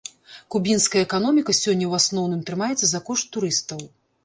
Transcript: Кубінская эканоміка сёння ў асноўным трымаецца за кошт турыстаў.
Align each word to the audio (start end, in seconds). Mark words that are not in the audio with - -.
Кубінская 0.53 1.01
эканоміка 1.07 1.51
сёння 1.59 1.85
ў 1.89 1.93
асноўным 2.03 2.41
трымаецца 2.49 2.85
за 2.95 3.05
кошт 3.13 3.25
турыстаў. 3.39 3.89